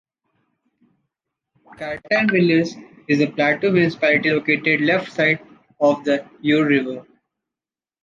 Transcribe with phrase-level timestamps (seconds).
[1.77, 2.69] Chartainvilliers
[3.07, 5.45] is a plateau municipality located left side
[5.79, 7.05] of the Eure river.